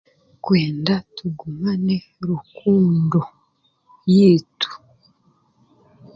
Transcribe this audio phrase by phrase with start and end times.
[0.43, 1.95] Kwenda tugumane
[2.27, 3.21] rukundo
[4.17, 4.69] yaitu.